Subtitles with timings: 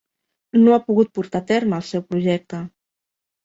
[0.61, 2.67] No ha pogut portar a terme el seu projecte.